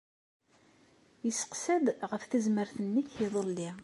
Yesseqsa-d 1.25 1.85
ɣef 2.09 2.23
tezmert-nnek 2.25 3.09
iḍelli. 3.25 3.69